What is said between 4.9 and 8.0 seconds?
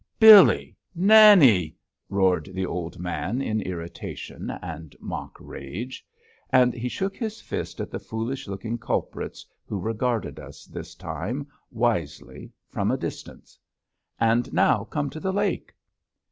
mock rage; and he shook his fist at the